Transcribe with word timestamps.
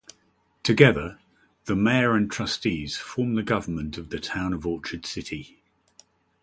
Together, 0.63 1.19
the 1.65 1.75
mayor 1.75 2.15
and 2.15 2.31
trustees, 2.31 2.97
form 2.97 3.35
the 3.35 3.43
government 3.43 3.99
of 3.99 4.09
the 4.09 4.19
Town 4.19 4.51
of 4.51 4.65
Orchard 4.65 5.05
City. 5.05 5.61